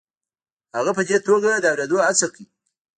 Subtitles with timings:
[0.77, 2.45] هغه په دې توګه د اورېدو هڅه کوي.